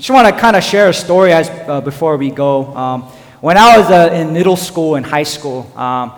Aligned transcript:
I 0.00 0.02
just 0.02 0.10
want 0.12 0.34
to 0.34 0.40
kind 0.40 0.56
of 0.56 0.64
share 0.64 0.88
a 0.88 0.94
story 0.94 1.30
as, 1.30 1.50
uh, 1.50 1.82
before 1.82 2.16
we 2.16 2.30
go. 2.30 2.74
Um, 2.74 3.02
when 3.42 3.58
I 3.58 3.76
was 3.76 3.90
uh, 3.90 4.10
in 4.14 4.32
middle 4.32 4.56
school 4.56 4.94
and 4.94 5.04
high 5.04 5.24
school, 5.24 5.70
um, 5.76 6.14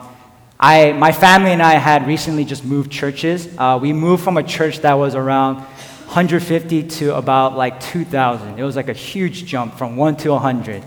I, 0.60 0.92
my 0.92 1.10
family 1.10 1.50
and 1.50 1.60
I 1.60 1.72
had 1.72 2.06
recently 2.06 2.44
just 2.44 2.64
moved 2.64 2.92
churches. 2.92 3.48
Uh, 3.58 3.80
we 3.82 3.92
moved 3.92 4.22
from 4.22 4.36
a 4.36 4.42
church 4.44 4.78
that 4.82 4.94
was 4.94 5.16
around 5.16 5.56
150 5.56 6.84
to 6.84 7.16
about 7.16 7.56
like 7.56 7.80
2,000. 7.80 8.56
It 8.56 8.62
was 8.62 8.76
like 8.76 8.88
a 8.88 8.92
huge 8.92 9.46
jump 9.46 9.76
from 9.76 9.96
1 9.96 10.16
to 10.18 10.30
100. 10.30 10.84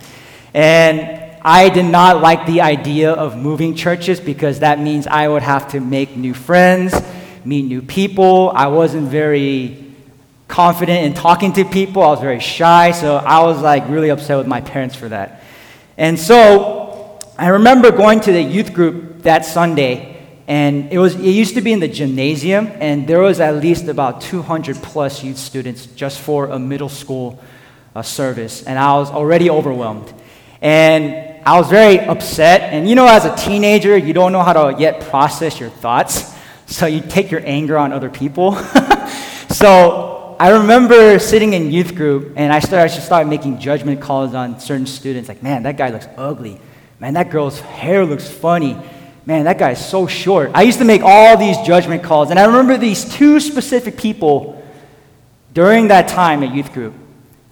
And 0.54 1.38
I 1.41 1.68
did 1.68 1.88
not 1.88 2.21
like 2.21 2.46
the 2.46 2.62
idea 2.62 3.12
of 3.12 3.36
moving 3.36 3.75
churches 3.75 4.21
because 4.21 4.59
that 4.59 4.80
means 4.80 5.05
I 5.05 5.27
would 5.27 5.43
have 5.43 5.68
to 5.71 5.82
make 5.82 6.16
new 6.16 6.34
friends, 6.34 6.96
meet 7.43 7.66
new 7.66 7.82
people. 7.82 8.54
I 8.55 8.68
wasn't 8.68 9.09
very 9.09 9.84
confident 10.48 11.05
in 11.05 11.14
talking 11.14 11.54
to 11.54 11.66
people. 11.66 12.04
I 12.04 12.07
was 12.07 12.20
very 12.20 12.39
shy, 12.39 12.91
so 12.91 13.18
I 13.18 13.44
was 13.44 13.62
like 13.62 13.88
really 13.89 14.09
upset 14.09 14.38
with 14.38 14.48
my 14.48 14.62
parents 14.62 14.95
for 14.95 15.09
that. 15.09 15.44
And 15.98 16.20
so 16.20 17.20
I 17.38 17.48
remember 17.48 17.91
going 17.91 18.20
to 18.21 18.31
the 18.31 18.41
youth 18.41 18.73
group 18.73 19.23
that 19.23 19.45
Sunday, 19.45 20.16
and 20.48 20.91
it 20.91 20.99
was 20.99 21.16
it 21.16 21.31
used 21.31 21.55
to 21.55 21.62
be 21.62 21.73
in 21.73 21.80
the 21.80 21.88
gymnasium, 21.88 22.68
and 22.80 23.08
there 23.08 23.20
was 23.20 23.40
at 23.40 23.55
least 23.55 23.88
about 23.88 24.21
200 24.21 24.77
plus 24.77 25.23
youth 25.23 25.38
students 25.38 25.85
just 25.88 26.20
for 26.20 26.48
a 26.48 26.59
middle 26.59 26.90
school 26.90 27.41
uh, 27.96 28.02
service, 28.02 28.63
and 28.63 28.77
I 28.77 28.93
was 28.93 29.09
already 29.09 29.49
overwhelmed. 29.49 30.13
And 30.62 31.43
I 31.46 31.59
was 31.59 31.70
very 31.70 31.99
upset, 31.99 32.73
and 32.73 32.88
you 32.88 32.96
know, 32.96 33.07
as 33.07 33.26
a 33.26 33.35
teenager, 33.35 33.98
you 33.98 34.13
don't 34.13 34.32
know 34.32 34.43
how 34.43 34.54
to 34.54 34.80
yet 34.80 35.02
process 35.09 35.59
your 35.59 35.70
thoughts, 35.70 36.34
so 36.68 36.85
you 36.85 37.02
take 37.02 37.32
your 37.32 37.41
anger 37.46 37.77
on 37.77 37.91
other 37.91 38.09
people. 38.09 38.55
so 39.49 40.15
I 40.39 40.49
remember 40.49 41.17
sitting 41.20 41.53
in 41.53 41.71
youth 41.71 41.95
group 41.95 42.34
and 42.35 42.52
I 42.52 42.59
started, 42.59 42.93
I 42.95 42.99
started 42.99 43.30
making 43.30 43.59
judgment 43.59 44.02
calls 44.02 44.34
on 44.34 44.59
certain 44.59 44.85
students 44.85 45.30
like, 45.30 45.41
man, 45.41 45.63
that 45.63 45.77
guy 45.77 45.89
looks 45.89 46.07
ugly. 46.17 46.59
Man, 46.99 47.13
that 47.13 47.29
girl's 47.29 47.60
hair 47.60 48.05
looks 48.05 48.29
funny. 48.29 48.77
Man, 49.26 49.45
that 49.45 49.57
guy's 49.57 49.85
so 49.85 50.07
short. 50.07 50.51
I 50.54 50.63
used 50.63 50.79
to 50.79 50.85
make 50.85 51.01
all 51.04 51.37
these 51.37 51.57
judgment 51.60 52.04
calls. 52.04 52.29
And 52.29 52.40
I 52.40 52.45
remember 52.45 52.77
these 52.77 53.05
two 53.05 53.40
specific 53.40 53.98
people 53.98 54.63
during 55.54 55.87
that 55.87 56.07
time 56.07 56.43
at 56.43 56.54
youth 56.54 56.73
group. 56.73 56.93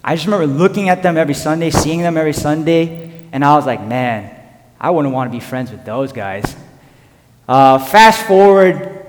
I 0.02 0.14
just 0.14 0.26
remember 0.26 0.46
looking 0.46 0.88
at 0.90 1.02
them 1.02 1.16
every 1.16 1.34
Sunday, 1.34 1.70
seeing 1.70 2.02
them 2.02 2.16
every 2.16 2.34
Sunday, 2.34 3.26
and 3.32 3.44
I 3.44 3.56
was 3.56 3.64
like, 3.64 3.80
man, 3.80 4.30
I 4.78 4.90
wouldn't 4.90 5.14
want 5.14 5.32
to 5.32 5.36
be 5.36 5.40
friends 5.40 5.70
with 5.70 5.84
those 5.84 6.12
guys. 6.12 6.54
Uh, 7.48 7.78
fast 7.78 8.26
forward 8.26 9.06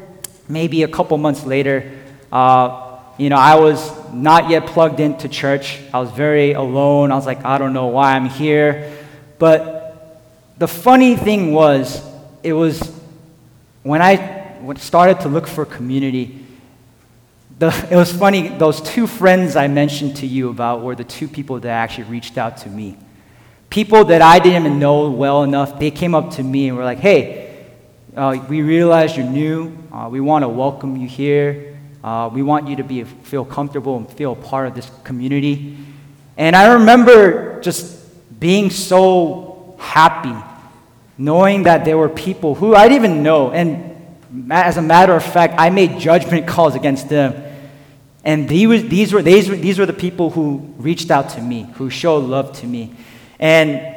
maybe 0.47 0.83
a 0.83 0.88
couple 0.88 1.17
months 1.17 1.45
later, 1.45 1.91
uh, 2.31 2.84
you 3.17 3.30
know, 3.30 3.38
I 3.38 3.55
was 3.55 3.91
not 4.13 4.49
yet 4.49 4.66
plugged 4.66 4.99
into 4.99 5.30
church. 5.30 5.80
I 5.94 5.99
was 5.99 6.11
very 6.11 6.53
alone. 6.53 7.11
I 7.11 7.16
was 7.16 7.25
like, 7.25 7.45
I 7.45 7.57
don't 7.57 7.73
know 7.73 7.88
why 7.88 8.13
I'm 8.13 8.27
here. 8.27 8.91
But 9.39 10.22
the 10.57 10.67
funny 10.67 11.16
thing 11.16 11.53
was, 11.53 12.02
it 12.44 12.53
was 12.53 12.94
when 13.83 14.02
I 14.02 14.73
started 14.77 15.22
to 15.22 15.30
look 15.30 15.47
for 15.47 15.66
community, 15.66 16.45
the, 17.57 17.67
it 17.89 17.95
was 17.95 18.11
funny, 18.11 18.49
those 18.49 18.81
two 18.81 19.07
friends 19.07 19.55
I 19.55 19.67
mentioned 19.67 20.17
to 20.17 20.27
you 20.27 20.50
about 20.50 20.81
were 20.81 20.95
the 20.95 21.05
two 21.05 21.27
people 21.27 21.59
that 21.59 21.69
actually 21.69 22.05
reached 22.05 22.38
out 22.38 22.57
to 22.57 22.69
me. 22.69 22.97
People 23.69 24.05
that 24.05 24.22
I 24.22 24.39
didn't 24.39 24.66
even 24.66 24.79
know 24.79 25.09
well 25.09 25.44
enough, 25.44 25.79
they 25.79 25.91
came 25.91 26.13
up 26.13 26.31
to 26.31 26.44
me 26.44 26.67
and 26.67 26.77
were 26.77 26.83
like, 26.83 27.00
hey, 27.00 27.66
uh, 28.16 28.38
we 28.50 28.61
realize 28.61 29.16
you're 29.16 29.25
new. 29.25 29.77
Uh, 29.91 30.09
we 30.09 30.19
want 30.19 30.44
to 30.44 30.50
welcome 30.50 30.97
you 30.97 31.07
here. 31.07 31.75
Uh, 32.06 32.30
we 32.31 32.44
want 32.44 32.67
you 32.67 32.75
to 32.75 32.84
be, 32.84 33.03
feel 33.03 33.44
comfortable 33.44 33.98
and 33.98 34.08
feel 34.08 34.36
part 34.36 34.67
of 34.67 34.75
this 34.75 34.92
community. 35.03 35.75
And 36.38 36.56
I 36.56 36.73
remember 36.73 37.59
just 37.62 38.39
being 38.39 38.70
so 38.70 39.75
happy 39.80 40.36
knowing 41.17 41.64
that 41.64 41.84
there 41.84 41.97
were 41.97 42.09
people 42.09 42.53
who 42.53 42.75
I 42.75 42.88
didn't 42.88 43.06
even 43.06 43.23
know. 43.23 43.50
And 43.50 44.52
as 44.52 44.78
a 44.78 44.84
matter 44.84 45.13
of 45.13 45.24
fact, 45.24 45.56
I 45.57 45.72
made 45.72 46.00
judgment 46.00 46.46
calls 46.56 46.75
against 46.75 47.09
them. 47.09 47.41
And 48.24 48.47
these, 48.47 48.88
these, 48.88 49.12
were, 49.12 49.24
these, 49.24 49.50
were, 49.50 49.56
these 49.56 49.79
were 49.79 49.88
the 49.88 49.94
people 49.94 50.29
who 50.29 50.58
reached 50.78 51.09
out 51.09 51.29
to 51.31 51.41
me, 51.41 51.63
who 51.74 51.90
showed 51.90 52.25
love 52.25 52.53
to 52.59 52.68
me. 52.68 52.94
And 53.40 53.96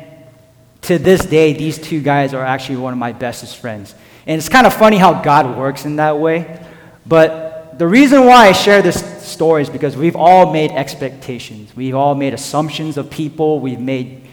to 0.81 0.99
this 0.99 1.27
day, 1.27 1.53
these 1.53 1.77
two 1.77 2.00
guys 2.00 2.32
are 2.32 2.43
actually 2.43 2.77
one 2.77 2.94
of 2.94 2.99
my 2.99 3.12
bestest 3.12 3.59
friends. 3.59 3.94
And 4.27 4.38
it's 4.38 4.49
kind 4.49 4.66
of 4.66 4.72
funny 4.72 4.97
how 4.97 5.21
God 5.21 5.59
works 5.59 5.84
in 5.84 5.97
that 5.97 6.19
way. 6.19 6.59
But 7.05 7.47
the 7.78 7.87
reason 7.87 8.27
why 8.27 8.49
I 8.49 8.53
share 8.53 8.83
this 8.83 9.22
story 9.22 9.62
is 9.62 9.71
because 9.71 9.97
we've 9.97 10.16
all 10.16 10.53
made 10.53 10.72
expectations. 10.72 11.75
We've 11.77 11.94
all 11.94 12.16
made 12.16 12.34
assumptions 12.34 12.97
of 12.97 13.09
people. 13.09 13.61
We've 13.61 13.78
made, 13.78 14.27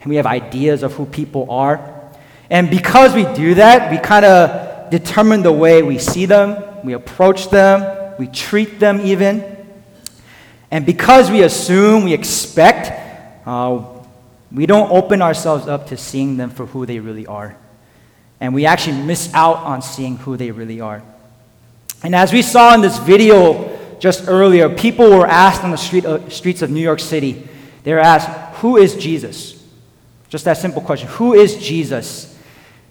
and 0.00 0.08
we 0.08 0.16
have 0.16 0.24
ideas 0.24 0.82
of 0.82 0.94
who 0.94 1.04
people 1.04 1.50
are. 1.50 2.10
And 2.48 2.70
because 2.70 3.12
we 3.12 3.24
do 3.34 3.54
that, 3.56 3.90
we 3.90 3.98
kind 3.98 4.24
of 4.24 4.90
determine 4.90 5.42
the 5.42 5.52
way 5.52 5.82
we 5.82 5.98
see 5.98 6.26
them, 6.26 6.84
we 6.84 6.94
approach 6.94 7.50
them, 7.50 8.14
we 8.18 8.28
treat 8.28 8.78
them 8.78 9.00
even. 9.02 9.44
And 10.70 10.86
because 10.86 11.30
we 11.30 11.42
assume, 11.42 12.04
we 12.04 12.14
expect, 12.14 13.46
uh, 13.46 13.84
we 14.50 14.64
don't 14.64 14.90
open 14.90 15.20
ourselves 15.20 15.66
up 15.68 15.88
to 15.88 15.96
seeing 15.96 16.36
them 16.36 16.50
for 16.50 16.66
who 16.66 16.86
they 16.86 17.00
really 17.00 17.26
are. 17.26 17.56
And 18.40 18.54
we 18.54 18.64
actually 18.64 19.02
miss 19.02 19.32
out 19.34 19.56
on 19.58 19.82
seeing 19.82 20.16
who 20.18 20.36
they 20.36 20.50
really 20.50 20.80
are. 20.80 21.02
And 22.02 22.14
as 22.14 22.32
we 22.32 22.42
saw 22.42 22.74
in 22.74 22.80
this 22.80 22.98
video 22.98 23.76
just 23.98 24.28
earlier, 24.28 24.68
people 24.68 25.10
were 25.10 25.26
asked 25.26 25.64
on 25.64 25.70
the 25.70 25.76
street, 25.76 26.04
uh, 26.04 26.28
streets 26.28 26.62
of 26.62 26.70
New 26.70 26.80
York 26.80 27.00
City, 27.00 27.48
they 27.84 27.92
were 27.92 28.00
asked, 28.00 28.28
Who 28.60 28.76
is 28.76 28.96
Jesus? 28.96 29.64
Just 30.28 30.44
that 30.44 30.58
simple 30.58 30.82
question 30.82 31.08
Who 31.10 31.34
is 31.34 31.56
Jesus? 31.56 32.36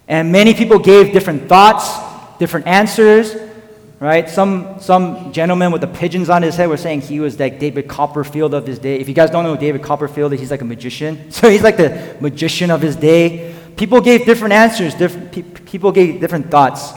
And 0.07 0.31
many 0.31 0.53
people 0.53 0.79
gave 0.79 1.13
different 1.13 1.49
thoughts, 1.49 2.37
different 2.37 2.67
answers, 2.67 3.35
right? 3.99 4.29
Some, 4.29 4.79
some 4.79 5.33
gentleman 5.33 5.71
with 5.71 5.81
the 5.81 5.87
pigeons 5.87 6.29
on 6.29 6.43
his 6.43 6.55
head 6.55 6.69
were 6.69 6.77
saying 6.77 7.01
he 7.01 7.19
was 7.19 7.39
like 7.39 7.59
David 7.59 7.87
Copperfield 7.87 8.53
of 8.53 8.67
his 8.67 8.77
day. 8.77 8.99
If 8.99 9.07
you 9.07 9.15
guys 9.15 9.31
don't 9.31 9.43
know 9.43 9.55
David 9.55 9.81
Copperfield, 9.81 10.33
he's 10.33 10.51
like 10.51 10.61
a 10.61 10.65
magician. 10.65 11.31
So 11.31 11.49
he's 11.49 11.63
like 11.63 11.77
the 11.77 12.15
magician 12.19 12.71
of 12.71 12.81
his 12.81 12.95
day. 12.95 13.55
People 13.75 13.99
gave 13.99 14.25
different 14.25 14.53
answers, 14.53 14.93
different, 14.95 15.31
pe- 15.31 15.41
people 15.41 15.91
gave 15.91 16.19
different 16.21 16.51
thoughts. 16.51 16.93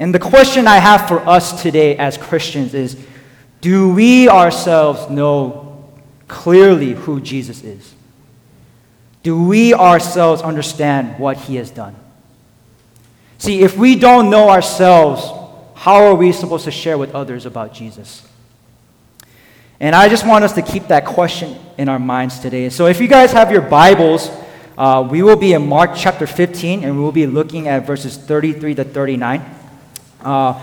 And 0.00 0.14
the 0.14 0.18
question 0.18 0.66
I 0.66 0.78
have 0.78 1.06
for 1.06 1.20
us 1.28 1.60
today 1.60 1.94
as 1.98 2.16
Christians 2.16 2.72
is 2.72 2.96
do 3.60 3.92
we 3.92 4.30
ourselves 4.30 5.10
know 5.10 5.84
clearly 6.26 6.94
who 6.94 7.20
Jesus 7.20 7.62
is? 7.62 7.94
Do 9.22 9.44
we 9.44 9.74
ourselves 9.74 10.40
understand 10.40 11.18
what 11.18 11.36
he 11.36 11.56
has 11.56 11.70
done? 11.70 11.94
See, 13.36 13.60
if 13.60 13.76
we 13.76 13.94
don't 13.94 14.30
know 14.30 14.48
ourselves, 14.48 15.22
how 15.74 16.06
are 16.06 16.14
we 16.14 16.32
supposed 16.32 16.64
to 16.64 16.70
share 16.70 16.96
with 16.96 17.14
others 17.14 17.44
about 17.44 17.74
Jesus? 17.74 18.26
And 19.78 19.94
I 19.94 20.08
just 20.08 20.26
want 20.26 20.44
us 20.44 20.54
to 20.54 20.62
keep 20.62 20.88
that 20.88 21.04
question 21.04 21.58
in 21.76 21.90
our 21.90 21.98
minds 21.98 22.38
today. 22.38 22.70
So 22.70 22.86
if 22.86 23.00
you 23.00 23.08
guys 23.08 23.32
have 23.32 23.50
your 23.50 23.62
Bibles, 23.62 24.30
uh, 24.78 25.06
we 25.10 25.22
will 25.22 25.36
be 25.36 25.52
in 25.52 25.66
Mark 25.66 25.90
chapter 25.94 26.26
15, 26.26 26.84
and 26.84 26.96
we 26.96 27.02
will 27.02 27.12
be 27.12 27.26
looking 27.26 27.68
at 27.68 27.86
verses 27.86 28.16
33 28.16 28.76
to 28.76 28.84
39. 28.84 29.59
Uh, 30.22 30.62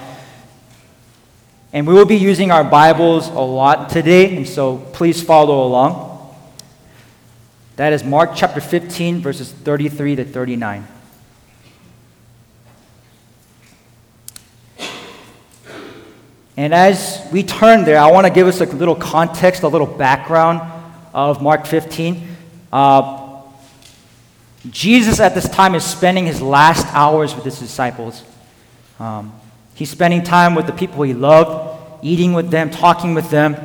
and 1.73 1.85
we 1.87 1.93
will 1.93 2.05
be 2.05 2.15
using 2.15 2.51
our 2.51 2.63
Bibles 2.63 3.27
a 3.27 3.33
lot 3.33 3.89
today, 3.89 4.35
and 4.35 4.47
so 4.47 4.77
please 4.93 5.21
follow 5.21 5.65
along. 5.65 6.35
That 7.75 7.93
is 7.93 8.03
Mark 8.03 8.31
chapter 8.35 8.61
15, 8.61 9.21
verses 9.21 9.51
33 9.51 10.15
to 10.17 10.25
39. 10.25 10.87
And 16.55 16.73
as 16.73 17.27
we 17.31 17.43
turn 17.43 17.83
there, 17.83 17.99
I 17.99 18.11
want 18.11 18.25
to 18.25 18.33
give 18.33 18.47
us 18.47 18.61
a 18.61 18.65
little 18.65 18.95
context, 18.95 19.61
a 19.61 19.67
little 19.67 19.85
background 19.85 20.61
of 21.13 21.41
Mark 21.41 21.67
15. 21.67 22.27
Uh, 22.73 23.41
Jesus 24.71 25.19
at 25.19 25.35
this 25.35 25.47
time 25.47 25.75
is 25.75 25.83
spending 25.83 26.25
his 26.25 26.41
last 26.41 26.87
hours 26.95 27.35
with 27.35 27.45
his 27.45 27.59
disciples. 27.59 28.23
Um, 28.99 29.31
He's 29.77 29.91
spending 29.91 30.23
time 30.23 30.55
with 30.55 30.65
the 30.65 30.73
people 30.73 31.03
he 31.03 31.13
loved, 31.13 32.01
eating 32.01 32.33
with 32.33 32.49
them, 32.49 32.71
talking 32.71 33.13
with 33.13 33.29
them. 33.29 33.55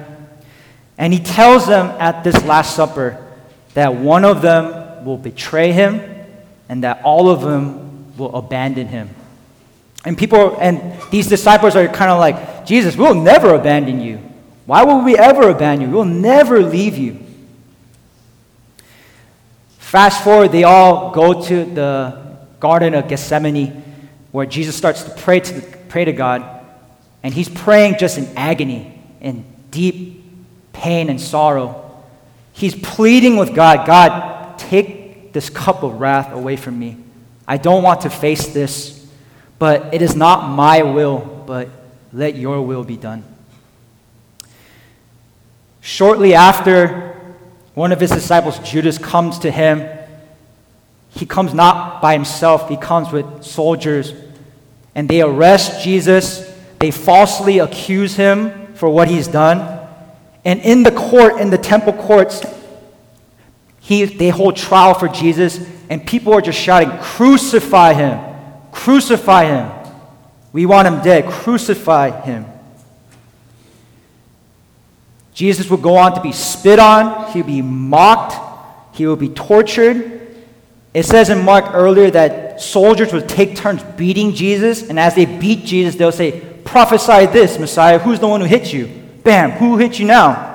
And 0.98 1.10
he 1.10 1.18
tells 1.18 1.66
them 1.66 1.86
at 1.98 2.22
this 2.22 2.44
Last 2.44 2.76
Supper 2.76 3.26
that 3.72 3.94
one 3.94 4.26
of 4.26 4.42
them 4.42 5.06
will 5.06 5.16
betray 5.16 5.72
him 5.72 6.02
and 6.68 6.84
that 6.84 7.00
all 7.02 7.30
of 7.30 7.40
them 7.40 8.14
will 8.18 8.36
abandon 8.36 8.88
him. 8.88 9.08
And 10.04 10.18
people, 10.18 10.58
and 10.60 11.00
these 11.10 11.28
disciples 11.28 11.76
are 11.76 11.88
kind 11.88 12.10
of 12.10 12.18
like, 12.18 12.66
Jesus, 12.66 12.94
we'll 12.94 13.14
never 13.14 13.54
abandon 13.54 14.02
you. 14.02 14.18
Why 14.66 14.84
would 14.84 15.06
we 15.06 15.16
ever 15.16 15.48
abandon 15.48 15.88
you? 15.88 15.94
We'll 15.94 16.04
never 16.04 16.60
leave 16.60 16.98
you. 16.98 17.20
Fast 19.78 20.22
forward, 20.22 20.52
they 20.52 20.64
all 20.64 21.10
go 21.10 21.42
to 21.42 21.64
the 21.64 22.36
Garden 22.60 22.92
of 22.92 23.08
Gethsemane 23.08 23.82
where 24.30 24.44
Jesus 24.44 24.76
starts 24.76 25.04
to 25.04 25.10
pray 25.10 25.40
to 25.40 25.54
the 25.54 25.81
pray 25.92 26.06
to 26.06 26.12
God, 26.14 26.42
and 27.22 27.34
he's 27.34 27.50
praying 27.50 27.98
just 27.98 28.16
in 28.16 28.26
agony, 28.34 28.98
in 29.20 29.44
deep 29.70 30.24
pain 30.72 31.10
and 31.10 31.20
sorrow. 31.20 32.02
He's 32.54 32.74
pleading 32.74 33.36
with 33.36 33.54
God 33.54 33.86
God, 33.86 34.58
take 34.58 35.34
this 35.34 35.50
cup 35.50 35.82
of 35.82 36.00
wrath 36.00 36.32
away 36.32 36.56
from 36.56 36.78
me. 36.78 36.96
I 37.46 37.58
don't 37.58 37.82
want 37.82 38.00
to 38.00 38.10
face 38.10 38.54
this, 38.54 39.06
but 39.58 39.92
it 39.92 40.00
is 40.00 40.16
not 40.16 40.48
my 40.48 40.82
will, 40.82 41.18
but 41.46 41.68
let 42.10 42.36
your 42.36 42.62
will 42.62 42.84
be 42.84 42.96
done. 42.96 43.22
Shortly 45.82 46.32
after, 46.32 47.20
one 47.74 47.92
of 47.92 48.00
his 48.00 48.12
disciples, 48.12 48.58
Judas, 48.60 48.96
comes 48.96 49.40
to 49.40 49.50
him. 49.50 49.86
He 51.10 51.26
comes 51.26 51.52
not 51.52 52.00
by 52.00 52.14
himself, 52.14 52.70
he 52.70 52.78
comes 52.78 53.12
with 53.12 53.44
soldiers, 53.44 54.14
and 54.94 55.08
they 55.08 55.22
arrest 55.22 55.82
Jesus. 55.82 56.50
They 56.78 56.90
falsely 56.90 57.58
accuse 57.58 58.16
him 58.16 58.74
for 58.74 58.88
what 58.88 59.08
he's 59.08 59.28
done. 59.28 59.80
And 60.44 60.60
in 60.60 60.82
the 60.82 60.90
court, 60.90 61.40
in 61.40 61.50
the 61.50 61.58
temple 61.58 61.92
courts, 61.92 62.44
he, 63.80 64.04
they 64.04 64.28
hold 64.28 64.56
trial 64.56 64.94
for 64.94 65.08
Jesus, 65.08 65.58
and 65.90 66.06
people 66.06 66.32
are 66.32 66.40
just 66.40 66.58
shouting, 66.58 66.90
Crucify 66.98 67.94
him! 67.94 68.20
Crucify 68.72 69.44
him! 69.44 69.82
We 70.52 70.66
want 70.66 70.86
him 70.86 71.02
dead. 71.02 71.30
Crucify 71.30 72.10
him. 72.22 72.46
Jesus 75.34 75.70
will 75.70 75.78
go 75.78 75.96
on 75.96 76.14
to 76.14 76.20
be 76.20 76.32
spit 76.32 76.78
on, 76.78 77.32
he'll 77.32 77.44
be 77.44 77.62
mocked, 77.62 78.34
he 78.96 79.06
will 79.06 79.16
be 79.16 79.30
tortured. 79.30 80.20
It 80.92 81.04
says 81.04 81.30
in 81.30 81.42
Mark 81.42 81.72
earlier 81.72 82.10
that 82.10 82.51
soldiers 82.62 83.12
would 83.12 83.28
take 83.28 83.56
turns 83.56 83.82
beating 83.82 84.34
Jesus, 84.34 84.88
and 84.88 84.98
as 84.98 85.14
they 85.14 85.26
beat 85.26 85.64
Jesus, 85.64 85.96
they'll 85.96 86.12
say, 86.12 86.40
Prophesy 86.64 87.26
this, 87.26 87.58
Messiah. 87.58 87.98
Who's 87.98 88.20
the 88.20 88.28
one 88.28 88.40
who 88.40 88.46
hit 88.46 88.72
you? 88.72 88.86
Bam, 89.24 89.50
who 89.52 89.76
hit 89.76 89.98
you 89.98 90.06
now? 90.06 90.50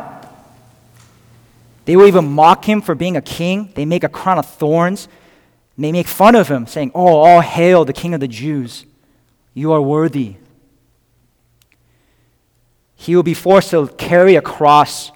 They 1.86 1.96
will 1.96 2.08
even 2.08 2.28
mock 2.28 2.66
him 2.66 2.82
for 2.82 2.96
being 2.96 3.16
a 3.16 3.22
king. 3.22 3.72
They 3.76 3.86
make 3.86 4.04
a 4.04 4.10
crown 4.10 4.40
of 4.40 4.46
thorns. 4.46 5.08
They 5.78 5.92
make 5.92 6.08
fun 6.08 6.36
of 6.36 6.48
him, 6.48 6.68
saying, 6.68 6.92
Oh, 6.96 7.18
all 7.18 7.42
hail 7.42 7.86
the 7.86 7.94
king 7.94 8.14
of 8.14 8.20
the 8.20 8.28
Jews. 8.28 8.86
You 9.54 9.72
are 9.72 9.82
worthy. 9.82 10.36
He 12.96 13.16
will 13.16 13.24
be 13.24 13.34
forced 13.34 13.72
to 13.72 13.88
carry 13.88 14.36
a 14.36 14.42
cross 14.42 15.12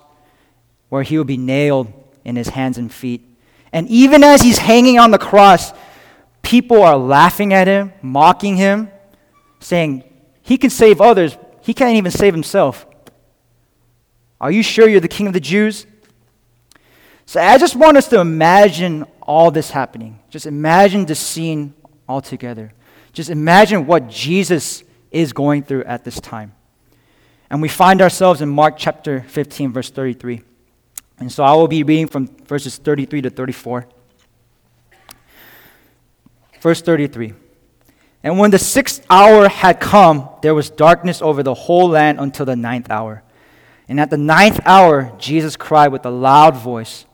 where 0.90 1.04
he 1.04 1.18
will 1.18 1.26
be 1.26 1.38
nailed 1.38 1.92
in 2.24 2.36
his 2.36 2.50
hands 2.50 2.78
and 2.78 2.92
feet. 2.92 3.22
And 3.74 3.88
even 3.88 4.24
as 4.24 4.42
he's 4.42 4.60
hanging 4.60 5.00
on 5.00 5.12
the 5.12 5.18
cross, 5.18 5.74
people 6.52 6.84
are 6.84 6.98
laughing 6.98 7.54
at 7.54 7.66
him, 7.66 7.94
mocking 8.02 8.58
him, 8.58 8.92
saying, 9.62 10.04
He 10.42 10.58
can 10.58 10.70
save 10.70 11.00
others, 11.00 11.38
he 11.62 11.74
can't 11.74 11.96
even 11.96 12.12
save 12.12 12.34
himself. 12.34 12.86
Are 14.42 14.52
you 14.52 14.62
sure 14.62 14.90
you're 14.90 15.00
the 15.00 15.08
king 15.08 15.28
of 15.28 15.34
the 15.34 15.40
Jews? 15.40 15.86
So 17.26 17.40
I 17.40 17.58
just 17.58 17.78
want 17.78 17.96
us 17.96 18.10
to 18.10 18.20
imagine 18.20 19.06
all 19.22 19.50
this 19.50 19.72
happening. 19.72 20.20
Just 20.30 20.46
imagine 20.46 21.06
the 21.06 21.16
scene 21.16 21.74
all 22.06 22.20
together. 22.20 22.74
Just 23.14 23.30
imagine 23.30 23.88
what 23.88 24.10
Jesus 24.10 24.84
is 25.10 25.32
going 25.32 25.64
through 25.64 25.86
at 25.86 26.04
this 26.04 26.20
time. 26.20 26.54
And 27.50 27.62
we 27.62 27.70
find 27.70 28.02
ourselves 28.02 28.42
in 28.42 28.50
Mark 28.50 28.76
chapter 28.78 29.22
15, 29.22 29.72
verse 29.72 29.90
33. 29.90 30.42
And 31.18 31.32
so 31.32 31.46
I 31.46 31.54
will 31.54 31.70
be 31.70 31.84
reading 31.84 32.08
from 32.08 32.28
verses 32.46 32.76
33 32.76 33.22
to 33.22 33.30
34. 33.30 33.88
Verse 36.62 36.82
33. 36.82 37.34
And 38.24 38.38
when 38.38 38.52
the 38.52 38.60
sixth 38.60 39.04
hour 39.10 39.50
had 39.50 39.80
come, 39.80 40.30
there 40.44 40.54
was 40.54 40.70
darkness 40.70 41.22
over 41.22 41.42
the 41.42 41.56
whole 41.56 41.90
land 41.90 42.20
until 42.20 42.46
the 42.46 42.56
ninth 42.56 42.90
hour. 42.90 43.24
And 43.90 44.00
at 44.00 44.10
the 44.10 44.18
ninth 44.18 44.60
hour, 44.64 45.12
Jesus 45.18 45.58
cried 45.58 45.92
with 45.92 46.06
a 46.06 46.12
loud 46.12 46.56
voice, 46.56 47.06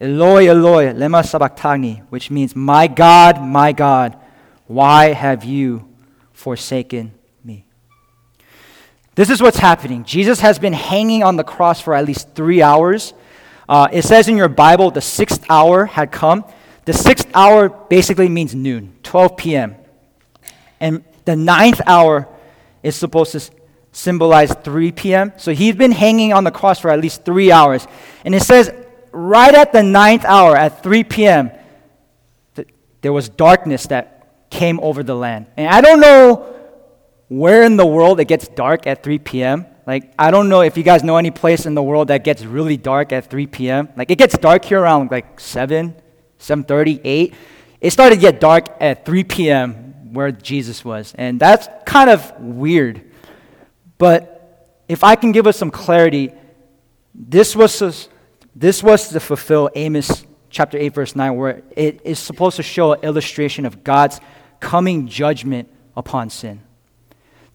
Eloi, 0.00 0.48
Eloi, 0.48 0.92
lema 0.92 1.24
sabachthani, 1.24 2.02
which 2.10 2.30
means, 2.30 2.54
My 2.54 2.88
God, 2.88 3.40
my 3.40 3.72
God, 3.72 4.18
why 4.66 5.12
have 5.12 5.44
you 5.44 5.88
forsaken 6.32 7.12
me? 7.44 7.64
This 9.14 9.30
is 9.30 9.40
what's 9.40 9.58
happening. 9.58 10.04
Jesus 10.04 10.40
has 10.40 10.58
been 10.58 10.72
hanging 10.72 11.22
on 11.22 11.36
the 11.36 11.44
cross 11.44 11.80
for 11.80 11.94
at 11.94 12.04
least 12.04 12.34
three 12.34 12.60
hours. 12.60 13.14
Uh, 13.68 13.88
it 13.92 14.02
says 14.02 14.28
in 14.28 14.36
your 14.36 14.48
Bible 14.48 14.90
the 14.90 15.00
sixth 15.00 15.44
hour 15.48 15.86
had 15.86 16.10
come. 16.10 16.44
The 16.84 16.92
sixth 16.92 17.28
hour 17.34 17.68
basically 17.68 18.28
means 18.28 18.54
noon, 18.54 18.95
12 19.06 19.36
p.m. 19.36 19.76
And 20.80 21.04
the 21.24 21.36
ninth 21.36 21.80
hour 21.86 22.28
is 22.82 22.96
supposed 22.96 23.32
to 23.32 23.40
symbolize 23.92 24.52
3 24.52 24.92
p.m. 24.92 25.32
So 25.38 25.52
he's 25.52 25.74
been 25.74 25.92
hanging 25.92 26.32
on 26.32 26.44
the 26.44 26.50
cross 26.50 26.78
for 26.78 26.90
at 26.90 27.00
least 27.00 27.24
three 27.24 27.50
hours. 27.50 27.86
And 28.24 28.34
it 28.34 28.42
says 28.42 28.70
right 29.12 29.54
at 29.54 29.72
the 29.72 29.82
ninth 29.82 30.24
hour, 30.24 30.56
at 30.56 30.82
3 30.82 31.04
p.m., 31.04 31.50
th- 32.54 32.68
there 33.00 33.12
was 33.12 33.28
darkness 33.28 33.86
that 33.86 34.50
came 34.50 34.78
over 34.80 35.02
the 35.02 35.14
land. 35.14 35.46
And 35.56 35.68
I 35.68 35.80
don't 35.80 36.00
know 36.00 36.54
where 37.28 37.62
in 37.62 37.76
the 37.76 37.86
world 37.86 38.20
it 38.20 38.26
gets 38.26 38.48
dark 38.48 38.86
at 38.86 39.02
3 39.02 39.18
p.m. 39.20 39.66
Like, 39.86 40.12
I 40.18 40.30
don't 40.30 40.48
know 40.48 40.62
if 40.62 40.76
you 40.76 40.82
guys 40.82 41.02
know 41.02 41.16
any 41.16 41.30
place 41.30 41.64
in 41.64 41.74
the 41.74 41.82
world 41.82 42.08
that 42.08 42.24
gets 42.24 42.44
really 42.44 42.76
dark 42.76 43.12
at 43.12 43.30
3 43.30 43.46
p.m. 43.46 43.88
Like, 43.96 44.10
it 44.10 44.18
gets 44.18 44.36
dark 44.36 44.64
here 44.64 44.80
around 44.80 45.10
like 45.10 45.40
7, 45.40 45.94
7.30, 46.38 47.00
8. 47.04 47.34
It 47.86 47.92
started 47.92 48.16
to 48.16 48.20
get 48.20 48.40
dark 48.40 48.66
at 48.80 49.06
3 49.06 49.22
p.m. 49.22 50.12
where 50.12 50.32
Jesus 50.32 50.84
was. 50.84 51.14
And 51.16 51.38
that's 51.38 51.68
kind 51.84 52.10
of 52.10 52.32
weird. 52.40 53.12
But 53.96 54.82
if 54.88 55.04
I 55.04 55.14
can 55.14 55.30
give 55.30 55.46
us 55.46 55.56
some 55.56 55.70
clarity, 55.70 56.32
this 57.14 57.54
was 57.54 58.08
this 58.56 58.82
was 58.82 59.10
to 59.10 59.20
fulfill 59.20 59.70
Amos 59.76 60.26
chapter 60.50 60.76
8, 60.76 60.94
verse 60.94 61.14
9, 61.14 61.36
where 61.36 61.62
it 61.76 62.00
is 62.04 62.18
supposed 62.18 62.56
to 62.56 62.64
show 62.64 62.94
an 62.94 63.02
illustration 63.04 63.64
of 63.64 63.84
God's 63.84 64.18
coming 64.58 65.06
judgment 65.06 65.70
upon 65.96 66.28
sin. 66.28 66.62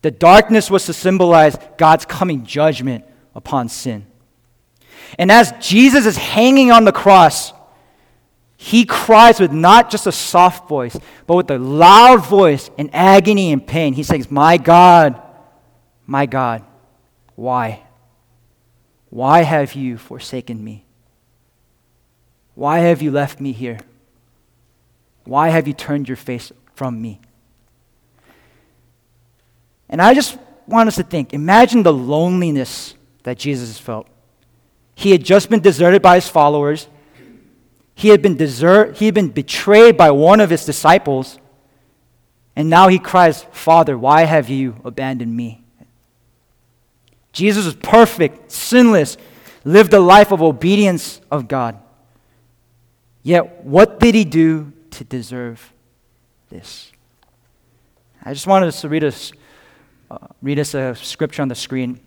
The 0.02 0.12
darkness 0.12 0.72
was 0.72 0.86
to 0.86 0.94
symbolize 0.94 1.58
God's 1.78 2.06
coming 2.06 2.46
judgment 2.46 3.04
upon 3.36 3.68
sin. 3.68 4.06
And 5.20 5.30
as 5.30 5.52
Jesus 5.60 6.06
is 6.06 6.16
hanging 6.16 6.72
on 6.72 6.86
the 6.86 6.94
cross, 6.94 7.52
he 8.64 8.86
cries 8.86 9.40
with 9.40 9.52
not 9.52 9.90
just 9.90 10.06
a 10.06 10.12
soft 10.12 10.70
voice, 10.70 10.96
but 11.26 11.36
with 11.36 11.50
a 11.50 11.58
loud 11.58 12.24
voice 12.28 12.70
in 12.78 12.92
agony 12.94 13.52
and 13.52 13.66
pain. 13.66 13.94
He 13.94 14.04
says, 14.04 14.30
My 14.30 14.58
God, 14.58 15.20
my 16.06 16.28
God, 16.28 16.64
why? 17.34 17.82
Why 19.10 19.42
have 19.42 19.74
you 19.74 19.98
forsaken 19.98 20.64
me? 20.64 20.86
Why 22.54 22.78
have 22.82 23.02
you 23.02 23.10
left 23.10 23.42
me 23.42 23.52
here? 23.52 23.80
Why 25.24 25.50
have 25.50 25.68
you 25.68 25.74
turned 25.74 26.08
your 26.08 26.16
face 26.16 26.52
from 26.76 27.02
me? 27.02 27.20
And 29.90 30.00
I 30.00 30.14
just 30.14 30.38
want 30.68 30.88
us 30.88 30.98
to 30.98 31.04
think 31.04 31.34
imagine 31.34 31.82
the 31.82 31.92
loneliness 31.92 32.94
that 33.24 33.40
Jesus 33.40 33.80
felt. 33.80 34.08
He 34.94 35.10
had 35.10 35.24
just 35.24 35.50
been 35.50 35.62
deserted 35.62 36.04
by 36.04 36.14
his 36.14 36.28
followers, 36.28 36.88
he 38.02 38.08
had 38.08 38.24
been, 38.24 38.36
desert, 38.36 38.98
he 38.98 39.06
had 39.06 39.14
been 39.14 39.30
betrayed 39.30 39.96
by 39.96 40.10
one 40.10 40.40
of 40.40 40.50
his 40.50 40.66
disciples, 40.66 41.38
and 42.56 42.68
now 42.68 42.88
he 42.88 42.98
cries, 42.98 43.44
Father, 43.52 43.96
why 43.96 44.24
have 44.24 44.50
you 44.50 44.76
abandoned 44.84 45.38
me? 45.38 45.64
Jesus 47.32 47.64
was 47.64 47.76
perfect, 47.76 48.52
sinless, 48.52 49.18
lived 49.64 49.94
a 49.94 50.00
life 50.00 50.32
of 50.32 50.42
obedience 50.42 51.22
of 51.30 51.48
God. 51.48 51.78
Yet, 53.22 53.64
what 53.64 54.00
did 54.00 54.16
he 54.16 54.26
do 54.26 54.74
to 54.90 55.04
deserve 55.04 55.72
this? 56.50 56.92
I 58.24 58.34
just 58.34 58.48
wanted 58.48 58.72
to 58.72 58.90
read 58.90 59.04
us, 59.04 59.32
uh, 60.10 60.18
read 60.42 60.58
us 60.58 60.74
a 60.74 60.96
scripture 60.96 61.44
on 61.44 61.50
the 61.50 61.56
screen. 61.56 62.00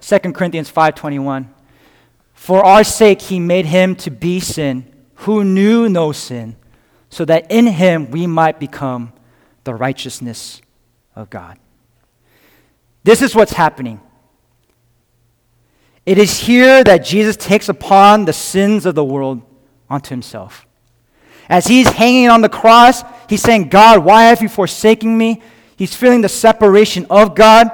2 0.00 0.34
Corinthians 0.34 0.68
5:21 0.68 1.48
For 2.40 2.64
our 2.64 2.84
sake 2.84 3.20
he 3.20 3.38
made 3.38 3.66
him 3.66 3.94
to 3.96 4.10
be 4.10 4.40
sin 4.40 4.90
who 5.26 5.44
knew 5.44 5.90
no 5.90 6.10
sin 6.10 6.56
so 7.10 7.26
that 7.26 7.50
in 7.50 7.66
him 7.66 8.10
we 8.10 8.26
might 8.26 8.58
become 8.58 9.12
the 9.64 9.74
righteousness 9.74 10.62
of 11.14 11.28
God. 11.28 11.58
This 13.04 13.20
is 13.20 13.34
what's 13.34 13.52
happening. 13.52 14.00
It 16.06 16.16
is 16.16 16.38
here 16.38 16.82
that 16.82 17.04
Jesus 17.04 17.36
takes 17.36 17.68
upon 17.68 18.24
the 18.24 18.32
sins 18.32 18.86
of 18.86 18.94
the 18.94 19.04
world 19.04 19.42
onto 19.90 20.08
himself. 20.08 20.66
As 21.46 21.66
he's 21.66 21.90
hanging 21.90 22.30
on 22.30 22.40
the 22.40 22.48
cross, 22.48 23.04
he's 23.28 23.42
saying, 23.42 23.68
God, 23.68 24.02
why 24.02 24.24
have 24.24 24.40
you 24.40 24.48
forsaken 24.48 25.18
me? 25.18 25.42
He's 25.76 25.94
feeling 25.94 26.22
the 26.22 26.28
separation 26.30 27.06
of 27.10 27.34
God. 27.34 27.70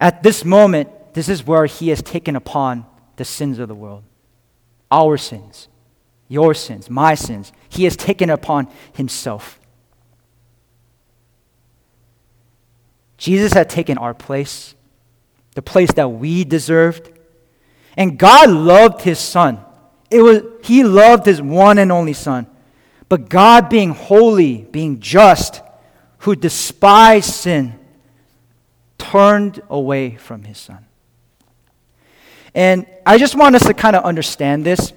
At 0.00 0.22
this 0.22 0.44
moment, 0.44 0.88
this 1.14 1.28
is 1.28 1.44
where 1.44 1.66
he 1.66 1.88
has 1.88 2.00
taken 2.00 2.36
upon 2.36 2.86
the 3.18 3.24
sins 3.24 3.58
of 3.58 3.68
the 3.68 3.74
world 3.74 4.04
our 4.90 5.18
sins, 5.18 5.68
your 6.28 6.54
sins, 6.54 6.88
my 6.88 7.14
sins. 7.14 7.52
He 7.68 7.84
has 7.84 7.94
taken 7.94 8.30
upon 8.30 8.68
himself. 8.94 9.60
Jesus 13.18 13.52
had 13.52 13.68
taken 13.68 13.98
our 13.98 14.14
place, 14.14 14.74
the 15.54 15.62
place 15.62 15.92
that 15.92 16.08
we 16.08 16.44
deserved. 16.44 17.10
And 17.96 18.18
God 18.18 18.48
loved 18.48 19.02
his 19.02 19.18
son. 19.18 19.60
It 20.10 20.22
was, 20.22 20.42
he 20.62 20.84
loved 20.84 21.26
his 21.26 21.42
one 21.42 21.76
and 21.76 21.92
only 21.92 22.14
son. 22.14 22.46
But 23.08 23.28
God, 23.28 23.68
being 23.68 23.90
holy, 23.90 24.62
being 24.62 25.00
just, 25.00 25.60
who 26.18 26.34
despised 26.34 27.30
sin, 27.30 27.78
turned 28.96 29.60
away 29.68 30.16
from 30.16 30.44
his 30.44 30.58
son. 30.58 30.87
And 32.58 32.86
I 33.06 33.18
just 33.18 33.36
want 33.36 33.54
us 33.54 33.64
to 33.66 33.72
kind 33.72 33.94
of 33.94 34.02
understand 34.02 34.66
this. 34.66 34.92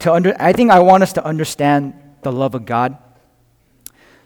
To 0.00 0.12
under, 0.12 0.36
I 0.38 0.52
think 0.52 0.70
I 0.70 0.80
want 0.80 1.02
us 1.02 1.14
to 1.14 1.24
understand 1.24 1.94
the 2.20 2.30
love 2.30 2.54
of 2.54 2.66
God. 2.66 2.98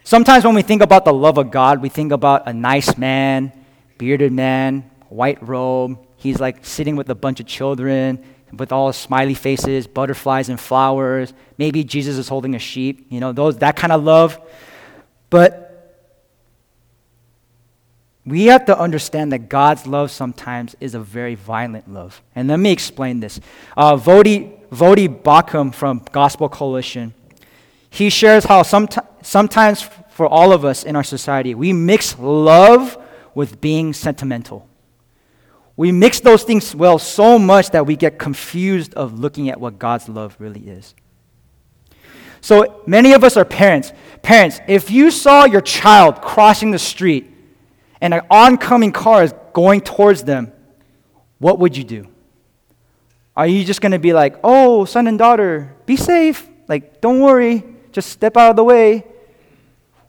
Sometimes 0.02 0.44
when 0.44 0.56
we 0.56 0.62
think 0.62 0.82
about 0.82 1.04
the 1.04 1.12
love 1.12 1.38
of 1.38 1.52
God, 1.52 1.80
we 1.80 1.88
think 1.88 2.10
about 2.10 2.48
a 2.48 2.52
nice 2.52 2.98
man, 2.98 3.52
bearded 3.96 4.32
man, 4.32 4.90
white 5.08 5.40
robe. 5.40 6.04
He's 6.16 6.40
like 6.40 6.66
sitting 6.66 6.96
with 6.96 7.08
a 7.10 7.14
bunch 7.14 7.38
of 7.38 7.46
children 7.46 8.24
with 8.52 8.72
all 8.72 8.92
smiley 8.92 9.34
faces, 9.34 9.86
butterflies 9.86 10.48
and 10.48 10.58
flowers. 10.58 11.32
Maybe 11.58 11.84
Jesus 11.84 12.16
is 12.16 12.26
holding 12.26 12.56
a 12.56 12.58
sheep, 12.58 13.06
you 13.08 13.20
know, 13.20 13.30
those 13.30 13.58
that 13.58 13.76
kind 13.76 13.92
of 13.92 14.02
love. 14.02 14.40
But 15.30 15.65
we 18.26 18.46
have 18.46 18.64
to 18.64 18.76
understand 18.76 19.30
that 19.30 19.48
God's 19.48 19.86
love 19.86 20.10
sometimes 20.10 20.74
is 20.80 20.94
a 20.94 21.00
very 21.00 21.36
violent 21.36 21.90
love. 21.90 22.20
And 22.34 22.48
let 22.48 22.58
me 22.58 22.72
explain 22.72 23.20
this. 23.20 23.38
Uh, 23.76 23.96
Voddie, 23.96 24.68
Voddie 24.70 25.08
Baucham 25.08 25.72
from 25.72 26.02
Gospel 26.10 26.48
Coalition, 26.48 27.14
he 27.88 28.10
shares 28.10 28.44
how 28.44 28.62
somet- 28.64 29.06
sometimes 29.22 29.88
for 30.10 30.26
all 30.26 30.52
of 30.52 30.64
us 30.64 30.82
in 30.82 30.96
our 30.96 31.04
society, 31.04 31.54
we 31.54 31.72
mix 31.72 32.18
love 32.18 32.98
with 33.34 33.60
being 33.60 33.92
sentimental. 33.92 34.68
We 35.76 35.92
mix 35.92 36.18
those 36.18 36.42
things 36.42 36.74
well 36.74 36.98
so 36.98 37.38
much 37.38 37.70
that 37.70 37.86
we 37.86 37.94
get 37.94 38.18
confused 38.18 38.94
of 38.94 39.18
looking 39.18 39.50
at 39.50 39.60
what 39.60 39.78
God's 39.78 40.08
love 40.08 40.34
really 40.40 40.68
is. 40.68 40.94
So 42.40 42.82
many 42.86 43.12
of 43.12 43.22
us 43.22 43.36
are 43.36 43.44
parents. 43.44 43.92
Parents, 44.22 44.58
if 44.66 44.90
you 44.90 45.10
saw 45.10 45.44
your 45.44 45.60
child 45.60 46.22
crossing 46.22 46.70
the 46.70 46.78
street 46.78 47.35
and 48.00 48.14
an 48.14 48.22
oncoming 48.30 48.92
car 48.92 49.22
is 49.22 49.34
going 49.52 49.80
towards 49.80 50.24
them, 50.24 50.52
what 51.38 51.58
would 51.58 51.76
you 51.76 51.84
do? 51.84 52.08
Are 53.36 53.46
you 53.46 53.64
just 53.64 53.80
going 53.80 53.92
to 53.92 53.98
be 53.98 54.12
like, 54.12 54.36
oh, 54.42 54.84
son 54.84 55.06
and 55.06 55.18
daughter, 55.18 55.74
be 55.84 55.96
safe? 55.96 56.48
Like, 56.68 57.00
don't 57.00 57.20
worry, 57.20 57.64
just 57.92 58.10
step 58.10 58.36
out 58.36 58.50
of 58.50 58.56
the 58.56 58.64
way. 58.64 59.04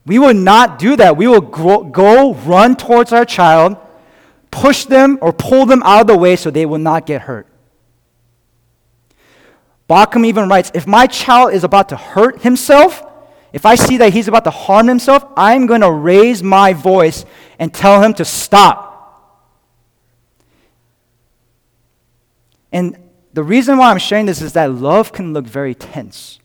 We 0.06 0.20
will 0.20 0.34
not 0.34 0.80
do 0.80 0.96
that. 0.96 1.18
We 1.18 1.28
will 1.28 1.42
go, 1.42 2.34
run 2.34 2.76
towards 2.76 3.12
our 3.12 3.26
child 3.26 3.78
push 4.52 4.86
them 4.86 5.20
or 5.22 5.34
pull 5.34 5.66
them 5.66 5.84
out 5.84 6.02
of 6.02 6.08
the 6.08 6.18
way 6.18 6.36
so 6.36 6.50
they 6.50 6.66
will 6.66 6.80
not 6.80 7.06
get 7.06 7.22
hurt. 7.22 7.48
Baucham 9.90 10.26
even 10.26 10.50
writes 10.50 10.72
If 10.74 10.88
my 10.88 11.08
child 11.08 11.54
is 11.54 11.64
about 11.64 11.90
to 11.90 11.96
hurt 11.96 12.42
himself, 12.42 13.04
if 13.54 13.66
I 13.66 13.76
see 13.76 13.98
that 13.98 14.14
he's 14.14 14.28
about 14.28 14.44
to 14.44 14.50
harm 14.50 14.88
himself, 14.88 15.26
I'm 15.38 15.68
going 15.68 15.82
to 15.82 15.92
raise 15.92 16.44
my 16.44 16.74
voice 16.74 17.26
and 17.60 17.74
tell 17.74 18.02
him 18.02 18.14
to 18.16 18.26
stop. 18.26 18.88
And 22.72 22.98
the 23.34 23.44
reason 23.44 23.78
why 23.78 23.92
I'm 23.92 23.98
sharing 23.98 24.26
this 24.26 24.42
is 24.42 24.54
that 24.54 24.72
love 24.72 25.12
can 25.12 25.34
look 25.34 25.46
very 25.46 25.76
tense, 25.76 26.40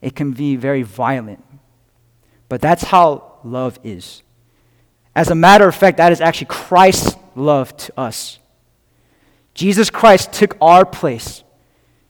it 0.00 0.16
can 0.16 0.32
be 0.32 0.56
very 0.56 0.82
violent. 0.82 1.44
But 2.48 2.60
that's 2.60 2.84
how 2.84 3.38
love 3.44 3.78
is. 3.84 4.22
As 5.14 5.30
a 5.30 5.34
matter 5.34 5.68
of 5.68 5.74
fact, 5.74 5.98
that 5.98 6.10
is 6.10 6.20
actually 6.20 6.48
Christ's 6.48 7.16
love 7.36 7.76
to 7.76 8.00
us. 8.00 8.38
Jesus 9.54 9.90
Christ 9.90 10.32
took 10.32 10.56
our 10.60 10.84
place. 10.84 11.44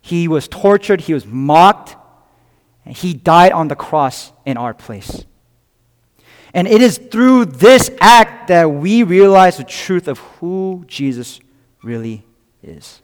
He 0.00 0.28
was 0.28 0.48
tortured, 0.48 1.02
he 1.02 1.14
was 1.14 1.26
mocked, 1.26 1.96
and 2.84 2.96
he 2.96 3.12
died 3.12 3.52
on 3.52 3.68
the 3.68 3.76
cross 3.76 4.32
in 4.46 4.56
our 4.56 4.72
place. 4.72 5.24
And 6.52 6.66
it 6.66 6.82
is 6.82 6.98
through 6.98 7.46
this 7.46 7.90
act 8.00 8.48
that 8.48 8.70
we 8.70 9.02
realize 9.02 9.56
the 9.56 9.64
truth 9.64 10.08
of 10.08 10.18
who 10.18 10.84
Jesus 10.86 11.40
really 11.82 12.24
is. 12.62 13.02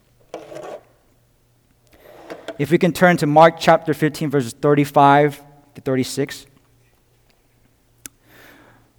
If 2.58 2.70
we 2.70 2.78
can 2.78 2.92
turn 2.92 3.16
to 3.18 3.26
Mark 3.26 3.56
chapter 3.58 3.92
15, 3.94 4.30
verses 4.30 4.52
35 4.52 5.42
to 5.74 5.80
36. 5.80 6.46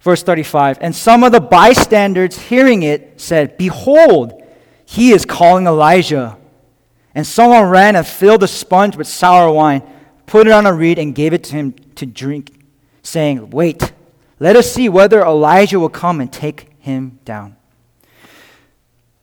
Verse 0.00 0.22
35 0.22 0.78
And 0.80 0.94
some 0.94 1.24
of 1.24 1.32
the 1.32 1.40
bystanders 1.40 2.38
hearing 2.38 2.82
it 2.82 3.20
said, 3.20 3.58
Behold, 3.58 4.42
he 4.84 5.12
is 5.12 5.24
calling 5.24 5.66
Elijah. 5.66 6.38
And 7.14 7.26
someone 7.26 7.68
ran 7.68 7.96
and 7.96 8.06
filled 8.06 8.42
a 8.44 8.48
sponge 8.48 8.96
with 8.96 9.08
sour 9.08 9.52
wine, 9.52 9.82
put 10.26 10.46
it 10.46 10.52
on 10.52 10.66
a 10.66 10.72
reed, 10.72 10.98
and 10.98 11.14
gave 11.14 11.32
it 11.32 11.42
to 11.44 11.52
him 11.52 11.72
to 11.96 12.06
drink, 12.06 12.64
saying, 13.02 13.50
Wait, 13.50 13.92
let 14.40 14.56
us 14.56 14.70
see 14.70 14.88
whether 14.88 15.22
Elijah 15.22 15.80
will 15.80 15.88
come 15.88 16.20
and 16.20 16.32
take 16.32 16.68
him 16.78 17.18
down. 17.24 17.56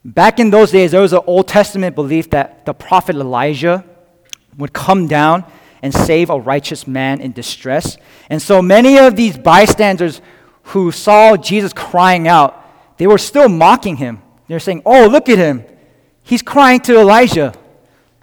Back 0.03 0.39
in 0.39 0.50
those 0.50 0.72
days, 0.72 0.91
there 0.91 1.01
was 1.01 1.13
an 1.13 1.22
Old 1.25 1.48
Testament 1.48 1.95
belief 1.95 2.29
that 2.29 2.65
the 2.65 2.74
prophet 2.74 3.15
Elijah 3.15 3.84
would 4.57 4.72
come 4.72 5.07
down 5.07 5.45
and 5.81 5.93
save 5.93 6.29
a 6.29 6.39
righteous 6.39 6.86
man 6.86 7.22
in 7.22 7.31
distress. 7.31 7.98
And 8.29 8.41
so 8.41 8.62
many 8.62 8.98
of 8.98 9.15
these 9.15 9.38
bystanders 9.38 10.22
who 10.63 10.91
saw 10.91 11.38
Jesus 11.38 11.74
crying 11.74 12.27
out, 12.27 12.63
they 12.98 13.07
were 13.07 13.17
still 13.17 13.50
mocking 13.50 13.98
him. 13.98 14.22
They're 14.48 14.60
saying, 14.60 14.84
Oh, 14.86 15.07
look 15.07 15.29
at 15.29 15.38
him. 15.38 15.63
He's 16.24 16.41
crying 16.41 16.79
to 16.81 17.00
Elijah. 17.00 17.53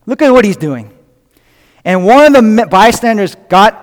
Look 0.06 0.22
at 0.22 0.30
what 0.30 0.44
he's 0.44 0.56
doing. 0.56 0.92
And 1.84 2.04
one 2.04 2.26
of 2.26 2.32
the 2.32 2.66
bystanders 2.70 3.34
got 3.49 3.78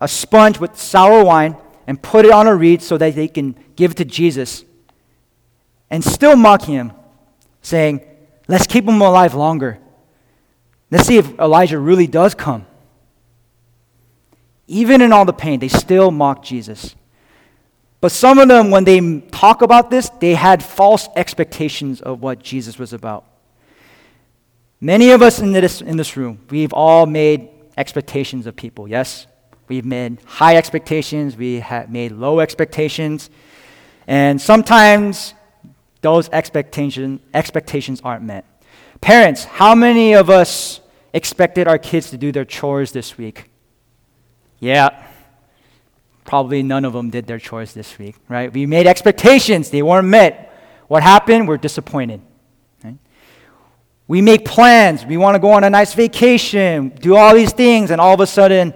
a 0.00 0.08
sponge 0.08 0.58
with 0.58 0.78
sour 0.78 1.24
wine 1.24 1.56
and 1.86 2.00
put 2.00 2.24
it 2.24 2.30
on 2.30 2.46
a 2.46 2.54
reed 2.54 2.82
so 2.82 2.96
that 2.98 3.14
they 3.14 3.28
can 3.28 3.54
give 3.76 3.92
it 3.92 3.96
to 3.98 4.04
Jesus 4.04 4.64
and 5.90 6.02
still 6.02 6.36
mock 6.36 6.62
him, 6.62 6.92
saying, 7.62 8.00
Let's 8.46 8.66
keep 8.66 8.84
him 8.84 9.00
alive 9.00 9.34
longer. 9.34 9.78
Let's 10.90 11.06
see 11.06 11.16
if 11.16 11.38
Elijah 11.38 11.78
really 11.78 12.06
does 12.06 12.34
come. 12.34 12.66
Even 14.66 15.00
in 15.00 15.12
all 15.12 15.24
the 15.24 15.32
pain, 15.32 15.60
they 15.60 15.68
still 15.68 16.10
mock 16.10 16.42
Jesus. 16.42 16.94
But 18.00 18.12
some 18.12 18.38
of 18.38 18.48
them, 18.48 18.70
when 18.70 18.84
they 18.84 19.20
talk 19.30 19.62
about 19.62 19.90
this, 19.90 20.10
they 20.20 20.34
had 20.34 20.62
false 20.62 21.08
expectations 21.16 22.02
of 22.02 22.20
what 22.20 22.42
Jesus 22.42 22.78
was 22.78 22.92
about. 22.92 23.24
Many 24.80 25.10
of 25.12 25.22
us 25.22 25.38
in 25.38 25.52
this, 25.52 25.80
in 25.80 25.96
this 25.96 26.16
room, 26.16 26.38
we've 26.50 26.74
all 26.74 27.06
made 27.06 27.48
expectations 27.78 28.46
of 28.46 28.56
people, 28.56 28.86
yes? 28.86 29.26
We've 29.68 29.84
made 29.84 30.18
high 30.24 30.56
expectations, 30.56 31.36
we 31.36 31.60
have 31.60 31.90
made 31.90 32.12
low 32.12 32.40
expectations, 32.40 33.30
and 34.06 34.40
sometimes 34.40 35.34
those 36.00 36.28
expectation, 36.30 37.20
expectations 37.32 38.00
aren't 38.04 38.24
met. 38.24 38.44
Parents, 39.00 39.44
how 39.44 39.74
many 39.74 40.14
of 40.14 40.28
us 40.28 40.80
expected 41.12 41.66
our 41.66 41.78
kids 41.78 42.10
to 42.10 42.18
do 42.18 42.30
their 42.30 42.44
chores 42.44 42.92
this 42.92 43.16
week? 43.16 43.50
Yeah, 44.60 45.04
Probably 46.24 46.62
none 46.62 46.86
of 46.86 46.94
them 46.94 47.10
did 47.10 47.26
their 47.26 47.38
chores 47.38 47.74
this 47.74 47.98
week, 47.98 48.16
right? 48.28 48.52
We 48.52 48.64
made 48.64 48.86
expectations, 48.86 49.68
they 49.70 49.82
weren't 49.82 50.08
met. 50.08 50.52
What 50.88 51.02
happened? 51.02 51.46
We're 51.46 51.58
disappointed. 51.58 52.20
We 54.06 54.20
make 54.20 54.44
plans, 54.44 55.06
we 55.06 55.16
want 55.16 55.34
to 55.34 55.38
go 55.38 55.52
on 55.52 55.64
a 55.64 55.70
nice 55.70 55.94
vacation, 55.94 56.90
do 56.90 57.16
all 57.16 57.34
these 57.34 57.52
things, 57.54 57.90
and 57.90 58.02
all 58.02 58.12
of 58.12 58.20
a 58.20 58.26
sudden, 58.26 58.74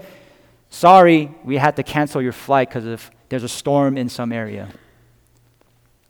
sorry, 0.70 1.34
we 1.44 1.56
had 1.56 1.76
to 1.76 1.82
cancel 1.82 2.20
your 2.22 2.32
flight 2.32 2.68
because 2.68 2.84
of 2.84 3.10
there's 3.28 3.44
a 3.44 3.48
storm 3.48 3.96
in 3.98 4.08
some 4.08 4.32
area. 4.32 4.68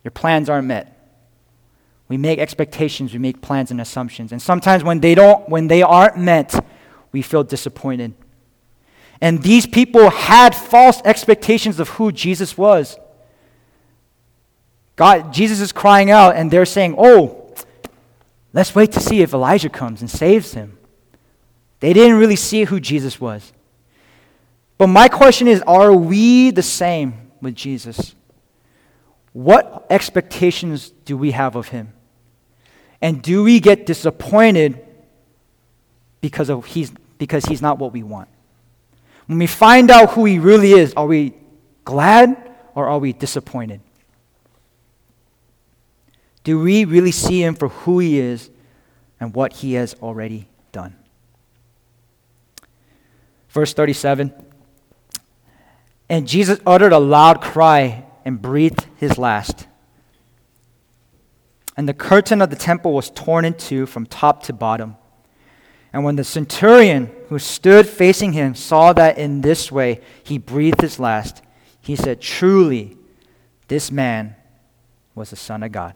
Your 0.04 0.12
plans 0.12 0.48
aren't 0.48 0.68
met. 0.68 0.94
We 2.08 2.16
make 2.16 2.38
expectations, 2.38 3.12
we 3.12 3.18
make 3.18 3.42
plans 3.42 3.70
and 3.70 3.80
assumptions. 3.80 4.32
And 4.32 4.40
sometimes 4.40 4.82
when 4.82 5.00
they 5.00 5.14
don't 5.14 5.48
when 5.48 5.68
they 5.68 5.82
aren't 5.82 6.16
met, 6.16 6.54
we 7.12 7.22
feel 7.22 7.44
disappointed. 7.44 8.14
And 9.20 9.42
these 9.42 9.66
people 9.66 10.10
had 10.10 10.54
false 10.54 11.02
expectations 11.04 11.80
of 11.80 11.88
who 11.90 12.12
Jesus 12.12 12.56
was. 12.56 12.96
God, 14.96 15.32
Jesus 15.32 15.60
is 15.60 15.72
crying 15.72 16.10
out, 16.10 16.34
and 16.34 16.50
they're 16.50 16.66
saying, 16.66 16.94
Oh, 16.96 17.54
let's 18.52 18.74
wait 18.74 18.92
to 18.92 19.00
see 19.00 19.20
if 19.20 19.34
Elijah 19.34 19.68
comes 19.68 20.00
and 20.00 20.10
saves 20.10 20.54
him. 20.54 20.78
They 21.80 21.92
didn't 21.92 22.18
really 22.18 22.36
see 22.36 22.64
who 22.64 22.80
Jesus 22.80 23.20
was. 23.20 23.52
But 24.78 24.87
my 24.87 25.08
question 25.08 25.49
is 25.49 25.61
are 25.62 25.92
we 25.92 26.52
the 26.52 26.62
same 26.62 27.32
with 27.42 27.54
Jesus? 27.54 28.14
What 29.32 29.87
expectations 29.90 30.90
do 31.04 31.16
we 31.16 31.32
have 31.32 31.56
of 31.56 31.68
him? 31.68 31.92
And 33.02 33.23
do 33.23 33.44
we 33.44 33.61
get 33.61 33.87
disappointed 33.87 34.85
because, 36.20 36.49
of 36.49 36.64
he's, 36.64 36.92
because 37.18 37.44
he's 37.44 37.62
not 37.62 37.78
what 37.78 37.92
we 37.92 38.02
want? 38.02 38.28
When 39.26 39.38
we 39.38 39.47
find 39.47 39.90
out 39.90 40.11
who 40.12 40.25
He 40.25 40.38
really 40.38 40.73
is, 40.73 40.94
are 40.94 41.06
we 41.06 41.35
glad 41.85 42.50
or 42.75 42.88
are 42.88 42.99
we 42.99 43.12
disappointed? 43.12 43.80
Do 46.44 46.61
we 46.61 46.87
really 46.87 47.12
see 47.12 47.42
him 47.42 47.54
for 47.54 47.68
who 47.68 47.99
he 47.99 48.18
is 48.18 48.49
and 49.20 49.35
what 49.35 49.52
he 49.52 49.75
has 49.75 49.94
already 50.00 50.49
done? 50.73 50.97
Verse 53.50 53.75
37 53.75 54.32
And 56.08 56.26
Jesus 56.26 56.58
uttered 56.66 56.92
a 56.92 56.98
loud 56.98 57.40
cry 57.40 58.04
and 58.24 58.40
breathed 58.40 58.86
his 58.96 59.18
last. 59.18 59.66
And 61.76 61.88
the 61.88 61.94
curtain 61.94 62.42
of 62.42 62.50
the 62.50 62.56
temple 62.56 62.92
was 62.92 63.10
torn 63.10 63.44
in 63.44 63.54
two 63.54 63.86
from 63.86 64.06
top 64.06 64.42
to 64.44 64.52
bottom. 64.52 64.96
And 65.92 66.04
when 66.04 66.16
the 66.16 66.24
centurion 66.24 67.10
who 67.28 67.38
stood 67.38 67.88
facing 67.88 68.32
him 68.32 68.54
saw 68.54 68.92
that 68.94 69.18
in 69.18 69.42
this 69.42 69.70
way 69.70 70.00
he 70.22 70.38
breathed 70.38 70.80
his 70.80 70.98
last, 70.98 71.42
he 71.80 71.96
said, 71.96 72.20
Truly, 72.20 72.96
this 73.68 73.90
man 73.90 74.34
was 75.14 75.30
the 75.30 75.36
Son 75.36 75.62
of 75.62 75.72
God. 75.72 75.94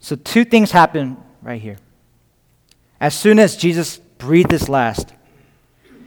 So, 0.00 0.16
two 0.16 0.44
things 0.44 0.70
happen 0.70 1.16
right 1.42 1.60
here. 1.60 1.78
As 3.00 3.14
soon 3.14 3.38
as 3.38 3.56
Jesus 3.56 3.98
breathed 4.18 4.50
his 4.50 4.68
last, 4.68 5.12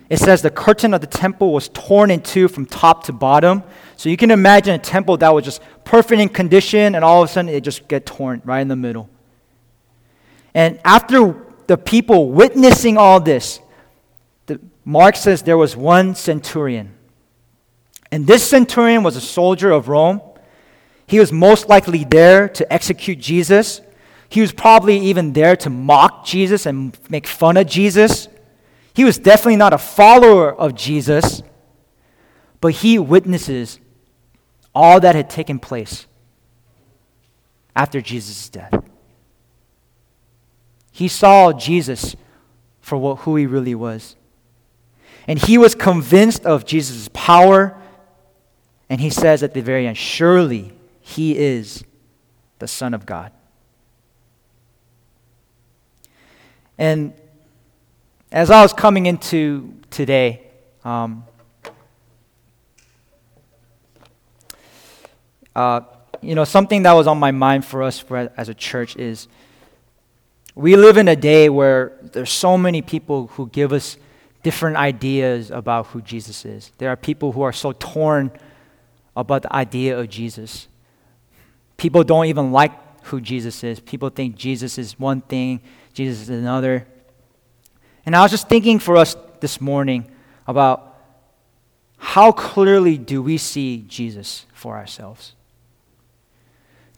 it 0.09 0.17
says 0.17 0.41
the 0.41 0.49
curtain 0.49 0.93
of 0.93 1.01
the 1.01 1.07
temple 1.07 1.53
was 1.53 1.69
torn 1.69 2.09
in 2.09 2.21
two 2.21 2.47
from 2.47 2.65
top 2.65 3.03
to 3.05 3.13
bottom. 3.13 3.63
So 3.95 4.09
you 4.09 4.17
can 4.17 4.31
imagine 4.31 4.73
a 4.73 4.79
temple 4.79 5.17
that 5.17 5.29
was 5.29 5.45
just 5.45 5.61
perfect 5.83 6.19
in 6.19 6.29
condition, 6.29 6.95
and 6.95 7.05
all 7.05 7.21
of 7.21 7.29
a 7.29 7.31
sudden 7.31 7.49
it 7.49 7.61
just 7.61 7.87
get 7.87 8.05
torn 8.05 8.41
right 8.43 8.61
in 8.61 8.67
the 8.67 8.75
middle. 8.75 9.09
And 10.55 10.79
after 10.83 11.35
the 11.67 11.77
people 11.77 12.31
witnessing 12.31 12.97
all 12.97 13.19
this, 13.19 13.59
the, 14.47 14.59
Mark 14.83 15.15
says 15.15 15.43
there 15.43 15.57
was 15.57 15.77
one 15.77 16.15
centurion. 16.15 16.95
And 18.11 18.25
this 18.25 18.47
centurion 18.47 19.03
was 19.03 19.15
a 19.15 19.21
soldier 19.21 19.69
of 19.69 19.87
Rome. 19.87 20.21
He 21.05 21.19
was 21.19 21.31
most 21.31 21.69
likely 21.69 22.03
there 22.03 22.49
to 22.49 22.73
execute 22.73 23.19
Jesus. 23.19 23.81
He 24.27 24.41
was 24.41 24.51
probably 24.51 24.97
even 24.97 25.33
there 25.33 25.55
to 25.57 25.69
mock 25.69 26.25
Jesus 26.25 26.65
and 26.65 26.97
make 27.09 27.27
fun 27.27 27.57
of 27.57 27.67
Jesus. 27.67 28.27
He 28.99 29.05
was 29.05 29.17
definitely 29.17 29.55
not 29.55 29.71
a 29.71 29.77
follower 29.77 30.53
of 30.53 30.75
Jesus, 30.75 31.41
but 32.59 32.73
he 32.73 32.99
witnesses 32.99 33.79
all 34.75 34.99
that 34.99 35.15
had 35.15 35.29
taken 35.29 35.57
place 35.57 36.05
after 37.73 38.01
Jesus' 38.01 38.49
death. 38.49 38.73
He 40.91 41.07
saw 41.07 41.53
Jesus 41.53 42.17
for 42.81 42.97
what, 42.97 43.19
who 43.19 43.37
he 43.37 43.45
really 43.45 43.73
was. 43.73 44.17
And 45.29 45.39
he 45.39 45.57
was 45.57 45.75
convinced 45.75 46.45
of 46.45 46.65
Jesus' 46.65 47.09
power. 47.13 47.81
And 48.89 48.99
he 48.99 49.09
says 49.09 49.43
at 49.43 49.53
the 49.53 49.61
very 49.61 49.87
end, 49.87 49.95
Surely 49.95 50.73
he 50.99 51.37
is 51.37 51.85
the 52.57 52.67
Son 52.67 52.93
of 52.93 53.05
God. 53.05 53.31
And 56.77 57.13
as 58.31 58.51
I 58.51 58.61
was 58.61 58.73
coming 58.73 59.05
into 59.07 59.73
today, 59.89 60.41
um, 60.83 61.23
uh, 65.55 65.81
you 66.21 66.35
know, 66.35 66.43
something 66.43 66.83
that 66.83 66.93
was 66.93 67.07
on 67.07 67.17
my 67.17 67.31
mind 67.31 67.65
for 67.65 67.81
us 67.81 67.99
for, 67.99 68.31
as 68.37 68.49
a 68.49 68.53
church 68.53 68.95
is 68.97 69.27
we 70.53 70.75
live 70.75 70.97
in 70.97 71.07
a 71.07 71.15
day 71.15 71.49
where 71.49 71.93
there's 72.01 72.31
so 72.31 72.57
many 72.57 72.81
people 72.81 73.27
who 73.27 73.47
give 73.47 73.73
us 73.73 73.97
different 74.43 74.77
ideas 74.77 75.51
about 75.51 75.87
who 75.87 76.01
Jesus 76.01 76.45
is. 76.45 76.71
There 76.77 76.89
are 76.89 76.95
people 76.95 77.31
who 77.31 77.41
are 77.41 77.53
so 77.53 77.71
torn 77.73 78.31
about 79.15 79.43
the 79.43 79.55
idea 79.55 79.97
of 79.97 80.09
Jesus. 80.09 80.67
People 81.77 82.03
don't 82.03 82.25
even 82.25 82.51
like 82.51 82.71
who 83.05 83.21
Jesus 83.21 83.63
is. 83.63 83.79
People 83.79 84.09
think 84.09 84.35
Jesus 84.35 84.77
is 84.77 84.99
one 84.99 85.21
thing, 85.21 85.61
Jesus 85.93 86.23
is 86.23 86.29
another. 86.29 86.85
And 88.09 88.15
I 88.15 88.23
was 88.23 88.31
just 88.31 88.49
thinking 88.49 88.79
for 88.79 88.97
us 88.97 89.15
this 89.39 89.61
morning 89.61 90.09
about 90.47 90.97
how 91.99 92.31
clearly 92.31 92.97
do 92.97 93.21
we 93.21 93.37
see 93.37 93.85
Jesus 93.87 94.47
for 94.51 94.77
ourselves? 94.77 95.33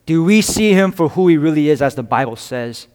Do 0.05 0.23
we 0.23 0.41
see 0.41 0.71
him 0.71 0.93
for 0.93 1.09
who 1.09 1.27
he 1.27 1.35
really 1.35 1.67
is, 1.67 1.81
as 1.81 1.95
the 1.95 2.01
Bible 2.01 2.37
says? 2.37 2.87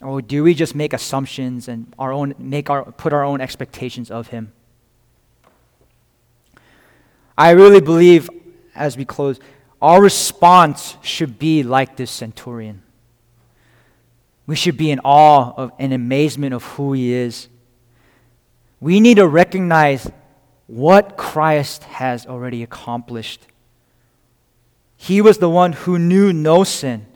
Or 0.00 0.20
do 0.20 0.42
we 0.42 0.52
just 0.52 0.74
make 0.74 0.92
assumptions 0.92 1.68
and 1.68 1.94
our 1.96 2.12
own, 2.12 2.34
make 2.40 2.68
our, 2.68 2.90
put 2.90 3.12
our 3.12 3.22
own 3.22 3.40
expectations 3.40 4.10
of 4.10 4.26
him? 4.26 4.52
I 7.38 7.50
really 7.50 7.80
believe, 7.80 8.28
as 8.74 8.96
we 8.96 9.04
close, 9.04 9.38
our 9.80 10.02
response 10.02 10.96
should 11.02 11.38
be 11.38 11.62
like 11.62 11.94
this 11.94 12.10
centurion. 12.10 12.81
We 14.46 14.56
should 14.56 14.76
be 14.76 14.90
in 14.90 15.00
awe 15.04 15.52
of 15.56 15.72
and 15.78 15.92
amazement 15.92 16.54
of 16.54 16.64
who 16.64 16.92
he 16.92 17.12
is. 17.12 17.48
We 18.80 18.98
need 19.00 19.16
to 19.16 19.26
recognize 19.28 20.10
what 20.66 21.16
Christ 21.16 21.84
has 21.84 22.26
already 22.26 22.62
accomplished. 22.62 23.46
He 24.96 25.20
was 25.20 25.38
the 25.38 25.50
one 25.50 25.72
who 25.72 25.98
knew 25.98 26.32
no 26.32 26.64
sin, 26.64 27.06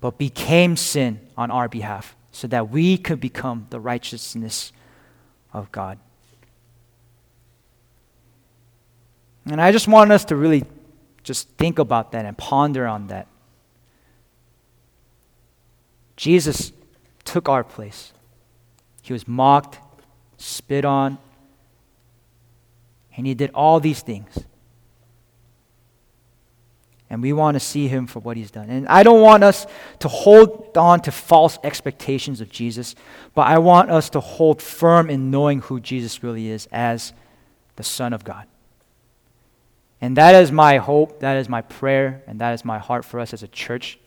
but 0.00 0.18
became 0.18 0.76
sin 0.76 1.20
on 1.36 1.50
our 1.50 1.68
behalf, 1.68 2.16
so 2.32 2.46
that 2.48 2.70
we 2.70 2.98
could 2.98 3.20
become 3.20 3.66
the 3.70 3.80
righteousness 3.80 4.72
of 5.52 5.70
God. 5.72 5.98
And 9.46 9.60
I 9.60 9.72
just 9.72 9.88
want 9.88 10.10
us 10.10 10.24
to 10.26 10.36
really 10.36 10.64
just 11.22 11.48
think 11.50 11.78
about 11.78 12.12
that 12.12 12.24
and 12.24 12.36
ponder 12.36 12.86
on 12.86 13.08
that. 13.08 13.28
Jesus 16.16 16.72
took 17.24 17.48
our 17.48 17.64
place. 17.64 18.12
He 19.02 19.12
was 19.12 19.26
mocked, 19.26 19.78
spit 20.36 20.84
on, 20.84 21.18
and 23.16 23.26
he 23.26 23.34
did 23.34 23.50
all 23.54 23.80
these 23.80 24.00
things. 24.00 24.44
And 27.10 27.22
we 27.22 27.32
want 27.32 27.54
to 27.54 27.60
see 27.60 27.86
him 27.86 28.06
for 28.06 28.18
what 28.20 28.36
he's 28.36 28.50
done. 28.50 28.70
And 28.70 28.88
I 28.88 29.02
don't 29.02 29.20
want 29.20 29.44
us 29.44 29.66
to 30.00 30.08
hold 30.08 30.76
on 30.76 31.00
to 31.02 31.12
false 31.12 31.58
expectations 31.62 32.40
of 32.40 32.50
Jesus, 32.50 32.94
but 33.34 33.42
I 33.42 33.58
want 33.58 33.90
us 33.90 34.10
to 34.10 34.20
hold 34.20 34.60
firm 34.60 35.10
in 35.10 35.30
knowing 35.30 35.60
who 35.60 35.78
Jesus 35.78 36.22
really 36.22 36.48
is 36.48 36.66
as 36.72 37.12
the 37.76 37.84
Son 37.84 38.12
of 38.12 38.24
God. 38.24 38.46
And 40.00 40.16
that 40.16 40.34
is 40.34 40.50
my 40.50 40.78
hope, 40.78 41.20
that 41.20 41.36
is 41.36 41.48
my 41.48 41.62
prayer, 41.62 42.22
and 42.26 42.40
that 42.40 42.52
is 42.52 42.64
my 42.64 42.78
heart 42.78 43.04
for 43.04 43.20
us 43.20 43.32
as 43.32 43.42
a 43.42 43.48
church 43.48 43.98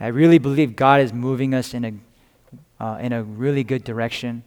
I 0.00 0.08
really 0.08 0.38
believe 0.38 0.76
God 0.76 1.00
is 1.00 1.12
moving 1.12 1.54
us 1.54 1.74
in 1.74 1.84
a, 1.84 2.84
uh, 2.84 2.98
in 3.00 3.12
a 3.12 3.22
really 3.22 3.64
good 3.64 3.84
direction. 3.84 4.44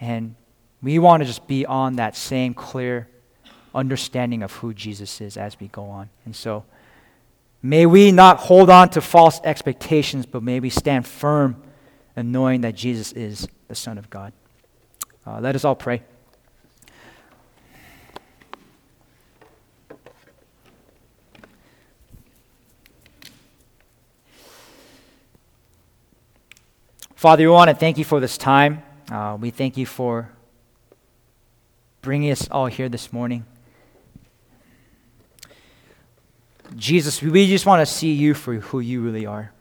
And 0.00 0.34
we 0.82 0.98
want 0.98 1.22
to 1.22 1.26
just 1.26 1.46
be 1.46 1.64
on 1.64 1.96
that 1.96 2.16
same 2.16 2.54
clear 2.54 3.08
understanding 3.74 4.42
of 4.42 4.52
who 4.52 4.74
Jesus 4.74 5.20
is 5.20 5.36
as 5.36 5.58
we 5.58 5.68
go 5.68 5.84
on. 5.84 6.10
And 6.24 6.36
so, 6.36 6.64
may 7.62 7.86
we 7.86 8.12
not 8.12 8.38
hold 8.38 8.68
on 8.68 8.90
to 8.90 9.00
false 9.00 9.40
expectations, 9.44 10.26
but 10.26 10.42
may 10.42 10.60
we 10.60 10.68
stand 10.68 11.06
firm 11.06 11.62
in 12.16 12.32
knowing 12.32 12.60
that 12.62 12.74
Jesus 12.74 13.12
is 13.12 13.48
the 13.68 13.74
Son 13.74 13.96
of 13.96 14.10
God. 14.10 14.32
Uh, 15.26 15.40
let 15.40 15.54
us 15.54 15.64
all 15.64 15.76
pray. 15.76 16.02
Father, 27.22 27.44
we 27.44 27.50
want 27.50 27.70
to 27.70 27.76
thank 27.76 27.98
you 27.98 28.04
for 28.04 28.18
this 28.18 28.36
time. 28.36 28.82
Uh, 29.08 29.38
we 29.40 29.50
thank 29.50 29.76
you 29.76 29.86
for 29.86 30.28
bringing 32.00 32.32
us 32.32 32.48
all 32.50 32.66
here 32.66 32.88
this 32.88 33.12
morning. 33.12 33.46
Jesus, 36.74 37.22
we 37.22 37.46
just 37.46 37.64
want 37.64 37.78
to 37.78 37.86
see 37.86 38.12
you 38.12 38.34
for 38.34 38.54
who 38.54 38.80
you 38.80 39.02
really 39.02 39.24
are. 39.24 39.52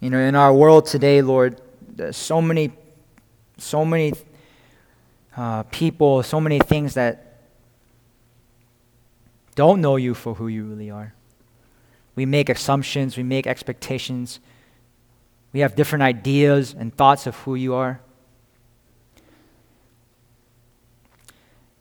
You 0.00 0.08
know, 0.08 0.18
in 0.18 0.34
our 0.34 0.54
world 0.54 0.86
today, 0.86 1.20
Lord, 1.20 1.60
there's 1.86 2.16
so 2.16 2.40
many, 2.40 2.72
so 3.58 3.84
many 3.84 4.14
uh, 5.36 5.64
people, 5.64 6.22
so 6.22 6.40
many 6.40 6.60
things 6.60 6.94
that 6.94 7.42
don't 9.54 9.82
know 9.82 9.96
you 9.96 10.14
for 10.14 10.32
who 10.32 10.48
you 10.48 10.64
really 10.64 10.90
are. 10.90 11.12
We 12.14 12.24
make 12.24 12.48
assumptions, 12.48 13.18
we 13.18 13.22
make 13.22 13.46
expectations. 13.46 14.40
We 15.52 15.60
have 15.60 15.74
different 15.74 16.02
ideas 16.02 16.74
and 16.78 16.94
thoughts 16.94 17.26
of 17.26 17.36
who 17.36 17.54
you 17.54 17.74
are. 17.74 18.00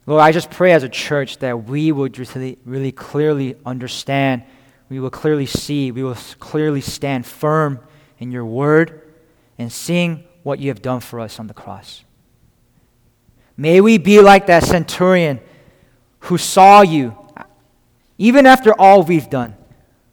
Lord, 0.05 0.21
I 0.21 0.31
just 0.31 0.49
pray 0.49 0.73
as 0.73 0.83
a 0.83 0.89
church 0.89 1.37
that 1.39 1.65
we 1.65 1.91
would 1.91 2.17
really, 2.17 2.57
really 2.65 2.91
clearly 2.91 3.55
understand, 3.65 4.43
we 4.89 4.99
will 4.99 5.09
clearly 5.09 5.45
see, 5.45 5.91
we 5.91 6.03
will 6.03 6.17
clearly 6.39 6.81
stand 6.81 7.25
firm 7.25 7.79
in 8.17 8.31
your 8.31 8.45
word 8.45 9.01
and 9.57 9.71
seeing 9.71 10.23
what 10.43 10.59
you 10.59 10.69
have 10.69 10.81
done 10.81 10.99
for 10.99 11.19
us 11.19 11.39
on 11.39 11.47
the 11.47 11.53
cross. 11.53 12.03
May 13.55 13.79
we 13.79 13.97
be 13.97 14.19
like 14.19 14.47
that 14.47 14.63
centurion 14.63 15.39
who 16.21 16.37
saw 16.37 16.81
you 16.81 17.15
even 18.21 18.45
after 18.45 18.71
all 18.79 19.01
we've 19.01 19.31
done, 19.31 19.55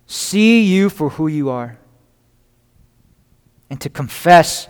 see 0.07 0.63
you 0.63 0.89
for 0.89 1.11
who 1.11 1.29
you 1.29 1.51
are, 1.51 1.79
and 3.71 3.81
to 3.81 3.89
confess 3.89 4.69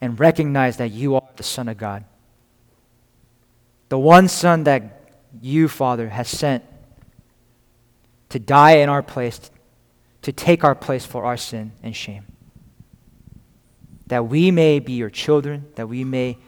and 0.00 0.18
recognize 0.18 0.76
that 0.76 0.90
you 0.90 1.14
are 1.14 1.28
the 1.36 1.42
Son 1.42 1.68
of 1.68 1.78
God. 1.78 2.04
The 3.88 3.98
one 3.98 4.28
Son 4.28 4.64
that 4.64 5.10
you, 5.40 5.68
Father, 5.68 6.08
has 6.08 6.28
sent 6.28 6.64
to 8.28 8.38
die 8.38 8.78
in 8.78 8.88
our 8.88 9.02
place, 9.02 9.50
to 10.22 10.32
take 10.32 10.64
our 10.64 10.74
place 10.74 11.06
for 11.06 11.24
our 11.24 11.36
sin 11.36 11.72
and 11.82 11.94
shame. 11.94 12.26
That 14.08 14.26
we 14.26 14.50
may 14.50 14.80
be 14.80 14.94
your 14.94 15.10
children, 15.10 15.66
that 15.76 15.88
we 15.88 16.04
may 16.04 16.38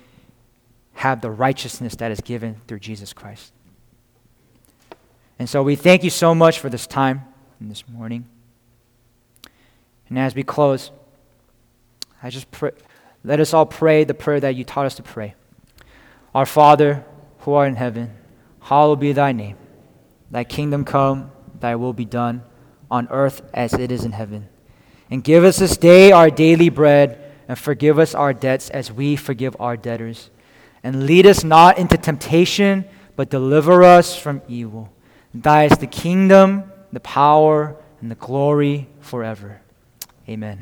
have 0.94 1.20
the 1.20 1.30
righteousness 1.30 1.94
that 1.96 2.10
is 2.10 2.20
given 2.20 2.60
through 2.66 2.80
Jesus 2.80 3.12
Christ. 3.12 3.52
And 5.38 5.48
so 5.48 5.62
we 5.62 5.76
thank 5.76 6.02
you 6.02 6.10
so 6.10 6.34
much 6.34 6.58
for 6.58 6.68
this 6.68 6.86
time 6.86 7.22
and 7.60 7.70
this 7.70 7.86
morning. 7.88 8.26
And 10.08 10.18
as 10.18 10.34
we 10.34 10.42
close, 10.42 10.90
I 12.22 12.30
just 12.30 12.50
pray, 12.50 12.70
let 13.24 13.40
us 13.40 13.52
all 13.52 13.66
pray 13.66 14.04
the 14.04 14.14
prayer 14.14 14.40
that 14.40 14.54
you 14.54 14.64
taught 14.64 14.86
us 14.86 14.94
to 14.96 15.02
pray. 15.02 15.34
Our 16.34 16.46
Father, 16.46 17.04
who 17.40 17.54
art 17.54 17.68
in 17.68 17.76
heaven, 17.76 18.14
hallowed 18.60 19.00
be 19.00 19.12
thy 19.12 19.32
name. 19.32 19.56
Thy 20.30 20.44
kingdom 20.44 20.84
come, 20.84 21.32
thy 21.60 21.76
will 21.76 21.92
be 21.92 22.04
done, 22.04 22.42
on 22.90 23.08
earth 23.10 23.42
as 23.54 23.74
it 23.74 23.90
is 23.90 24.04
in 24.04 24.12
heaven. 24.12 24.48
And 25.10 25.24
give 25.24 25.44
us 25.44 25.58
this 25.58 25.76
day 25.76 26.12
our 26.12 26.30
daily 26.30 26.68
bread, 26.68 27.32
and 27.48 27.58
forgive 27.58 27.98
us 27.98 28.14
our 28.14 28.32
debts 28.32 28.70
as 28.70 28.92
we 28.92 29.16
forgive 29.16 29.56
our 29.60 29.76
debtors. 29.76 30.30
And 30.82 31.06
lead 31.06 31.26
us 31.26 31.42
not 31.44 31.78
into 31.78 31.96
temptation, 31.96 32.84
but 33.14 33.30
deliver 33.30 33.82
us 33.82 34.16
from 34.16 34.42
evil. 34.48 34.92
Thy 35.34 35.64
is 35.64 35.78
the 35.78 35.86
kingdom, 35.86 36.70
the 36.92 37.00
power, 37.00 37.76
and 38.00 38.10
the 38.10 38.14
glory 38.16 38.88
forever. 39.00 39.60
Amen. 40.28 40.54